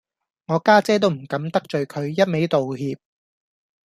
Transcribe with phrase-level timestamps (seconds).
[0.47, 2.97] 我家姐都唔敢得罪佢，一味道歉